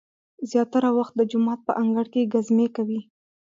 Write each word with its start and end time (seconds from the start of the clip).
زیاتره 0.49 0.89
وخت 0.97 1.13
د 1.15 1.21
جومات 1.31 1.59
په 1.67 1.73
انګړ 1.81 2.05
کې 2.13 2.29
ګزمې 2.33 2.67
کوي. 2.75 3.01